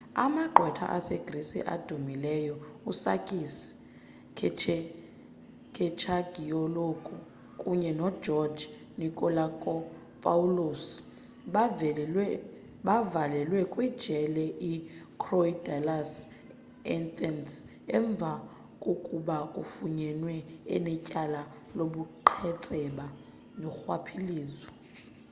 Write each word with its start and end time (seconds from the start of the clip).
amagqwetha 0.23 0.85
asegrisi 0.97 1.59
adumileyo 1.73 2.55
usakis 2.91 3.55
kechagioglou 5.75 6.91
kunye 7.61 7.91
nogeorge 7.99 8.63
nikolakopoulos 8.99 10.83
bavalelwe 12.85 13.61
kwijele 13.73 14.45
ikorydallus 14.71 16.11
eathens 16.93 17.51
emva 17.97 18.31
kokuba 18.83 19.35
efunyenwe 19.61 20.35
enetyala 20.75 21.41
lobuqhetseba 21.77 23.05
norhwaphilizo 23.61 24.67